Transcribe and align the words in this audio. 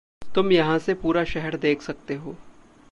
तुम 0.35 0.51
यहाँ 0.51 0.77
से 0.79 0.93
पूरा 0.93 1.23
शहर 1.23 1.57
देख 1.57 1.81
सकते 1.81 2.15
हो। 2.15 2.35